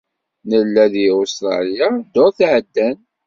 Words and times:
Nella 0.49 0.83
di 0.93 1.05
Usṭralya 1.19 1.87
ddurt 2.03 2.37
iɛeddan. 2.45 2.97